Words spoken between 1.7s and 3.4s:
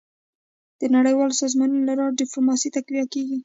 له لارې ډيپلوماسي تقویه کېږي.